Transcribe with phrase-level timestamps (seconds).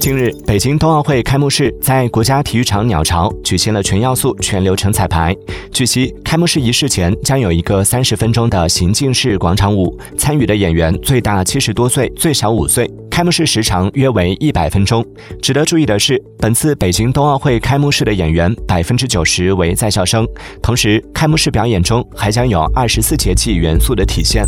[0.00, 5.36] 近日，北京冬奥会开幕式在国家体育场鸟巢举行了全要素、全流程彩排。
[5.72, 12.90] 据悉，开幕式仪式前将有一个三十分钟的行进式广场舞，参与的演员最大七十多岁，最小五岁。
[13.10, 15.04] 开幕式时长约为一百分钟。
[15.42, 20.26] 值得注意的是，本次北京冬奥会开幕式的演员百分之九十为在校生，
[20.62, 24.46] 同时开幕式表演中还将有二十四节气元素的体现。